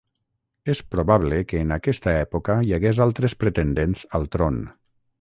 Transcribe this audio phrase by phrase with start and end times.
[0.73, 4.63] És probable que en aquesta època hi hagués altres pretendents al tron.